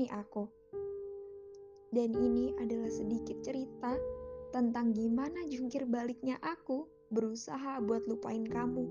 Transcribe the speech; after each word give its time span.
ini 0.00 0.08
aku. 0.16 0.48
Dan 1.92 2.16
ini 2.16 2.56
adalah 2.56 2.88
sedikit 2.88 3.36
cerita 3.44 4.00
tentang 4.48 4.96
gimana 4.96 5.44
jungkir 5.44 5.84
baliknya 5.84 6.40
aku 6.40 6.88
berusaha 7.12 7.84
buat 7.84 8.08
lupain 8.08 8.48
kamu. 8.48 8.88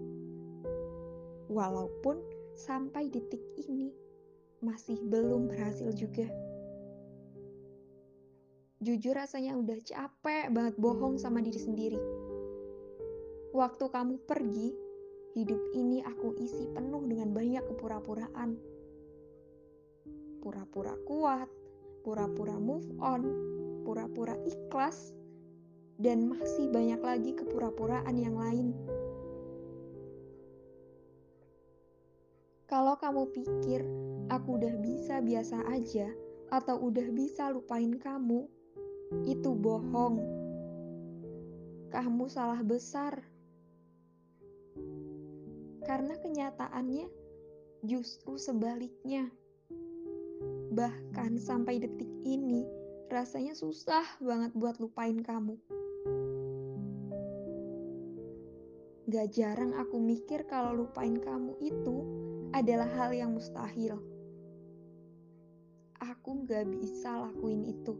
Walaupun 1.50 2.22
sampai 2.54 3.10
detik 3.10 3.42
ini 3.58 3.90
masih 4.62 5.01
belum 5.10 5.49
berhasil 5.49 5.90
juga. 5.97 6.29
Jujur 8.85 9.17
rasanya 9.17 9.57
udah 9.57 9.81
capek 9.81 10.53
banget 10.53 10.78
bohong 10.78 11.17
sama 11.17 11.41
diri 11.41 11.57
sendiri. 11.57 11.97
Waktu 13.57 13.89
kamu 13.89 14.29
pergi, 14.29 14.78
hidup 15.33 15.73
ini 15.73 16.05
aku 16.05 16.38
isi 16.38 16.70
penuh 16.70 17.02
dengan 17.09 17.34
banyak 17.34 17.66
kepura-puraan. 17.66 18.62
Pura-pura 20.40 20.96
kuat, 21.04 21.50
pura-pura 22.04 22.56
move 22.56 22.88
on, 23.04 23.22
pura-pura 23.84 24.40
ikhlas, 24.48 25.12
dan 26.00 26.32
masih 26.32 26.72
banyak 26.72 27.02
lagi 27.04 27.32
kepura-puraan 27.36 28.16
yang 28.16 28.40
lain. 28.40 28.72
Kalau 32.70 32.96
kamu 33.02 33.34
pikir 33.34 33.82
aku 34.30 34.62
udah 34.62 34.76
bisa 34.80 35.20
biasa 35.26 35.66
aja 35.74 36.08
atau 36.54 36.78
udah 36.88 37.10
bisa 37.12 37.50
lupain 37.50 37.98
kamu, 37.98 38.46
itu 39.26 39.52
bohong. 39.58 40.22
Kamu 41.90 42.30
salah 42.30 42.62
besar. 42.62 43.26
Karena 45.82 46.14
kenyataannya 46.22 47.10
justru 47.82 48.38
sebaliknya. 48.38 49.34
Bahkan 50.80 51.36
sampai 51.36 51.84
detik 51.84 52.08
ini, 52.23 52.64
rasanya 53.12 53.52
susah 53.52 54.08
banget 54.23 54.56
buat 54.56 54.80
lupain 54.80 55.20
kamu. 55.20 55.59
Gak 59.12 59.28
jarang 59.36 59.76
aku 59.76 60.00
mikir 60.00 60.48
kalau 60.48 60.72
lupain 60.72 61.20
kamu 61.20 61.59
itu 61.59 62.08
adalah 62.56 62.88
hal 62.95 63.12
yang 63.12 63.36
mustahil. 63.36 64.00
Aku 66.00 66.48
gak 66.48 66.72
bisa 66.72 67.28
lakuin 67.28 67.68
itu. 67.68 68.00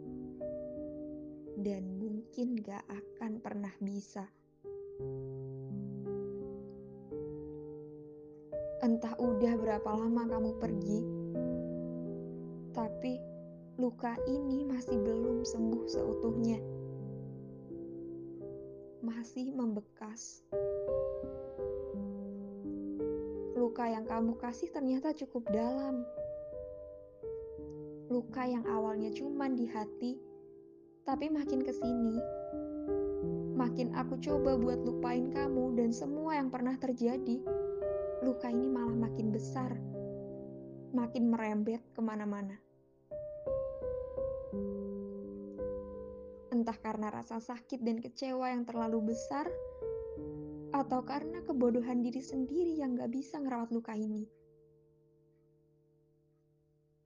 Dan 1.60 2.00
mungkin 2.00 2.64
gak 2.64 2.88
akan 2.88 3.44
pernah 3.44 3.76
bisa. 3.84 4.24
Entah 8.80 9.20
udah 9.20 9.54
berapa 9.60 9.90
lama 10.00 10.24
kamu 10.32 10.52
pergi, 10.56 11.00
tapi 12.74 13.20
luka 13.80 14.14
ini 14.28 14.68
masih 14.68 15.00
belum 15.00 15.48
sembuh 15.48 15.86
seutuhnya. 15.88 16.60
Masih 19.00 19.56
membekas. 19.56 20.44
Luka 23.56 23.88
yang 23.88 24.04
kamu 24.04 24.36
kasih 24.40 24.68
ternyata 24.72 25.16
cukup 25.16 25.48
dalam. 25.52 26.04
Luka 28.10 28.44
yang 28.44 28.66
awalnya 28.68 29.14
cuma 29.14 29.48
di 29.48 29.70
hati, 29.70 30.18
tapi 31.06 31.30
makin 31.30 31.62
ke 31.62 31.70
sini, 31.70 32.18
makin 33.54 33.94
aku 33.94 34.18
coba 34.18 34.58
buat 34.58 34.82
lupain 34.82 35.30
kamu 35.30 35.78
dan 35.78 35.94
semua 35.94 36.42
yang 36.42 36.50
pernah 36.50 36.74
terjadi, 36.82 37.38
luka 38.26 38.50
ini 38.50 38.66
malah 38.66 38.98
makin 38.98 39.30
besar, 39.30 39.78
makin 40.92 41.30
merembet 41.30 41.82
ke 41.94 42.02
mana-mana. 42.02 42.58
Entah 46.50 46.78
karena 46.82 47.14
rasa 47.14 47.38
sakit 47.38 47.86
dan 47.86 48.02
kecewa 48.02 48.50
yang 48.50 48.66
terlalu 48.66 49.14
besar, 49.14 49.46
atau 50.74 51.02
karena 51.06 51.42
kebodohan 51.46 52.02
diri 52.02 52.22
sendiri 52.22 52.78
yang 52.78 52.98
gak 52.98 53.14
bisa 53.14 53.38
ngerawat 53.42 53.70
luka 53.74 53.94
ini. 53.94 54.26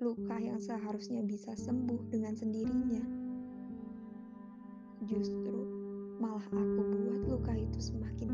Luka 0.04 0.36
yang 0.40 0.60
seharusnya 0.60 1.24
bisa 1.24 1.56
sembuh 1.56 2.12
dengan 2.12 2.36
sendirinya, 2.36 3.04
justru 5.08 5.58
malah 6.20 6.44
aku 6.48 6.82
buat 7.08 7.24
luka 7.28 7.54
itu 7.56 7.80
semakin 7.80 8.34